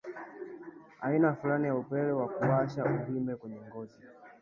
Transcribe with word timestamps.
aina 1.01 1.35
fulani 1.35 1.67
za 1.67 1.75
upele 1.75 2.11
wa 2.11 2.27
kuwasha 2.29 2.85
uvimbe 2.85 3.35
kwenye 3.35 3.61
ngozi 3.67 3.97